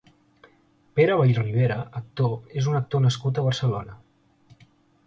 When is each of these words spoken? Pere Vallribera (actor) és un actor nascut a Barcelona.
Pere 0.99 1.17
Vallribera 1.19 1.77
(actor) 2.01 2.35
és 2.63 2.71
un 2.73 2.81
actor 2.81 3.05
nascut 3.07 3.39
a 3.39 3.47
Barcelona. 3.51 4.01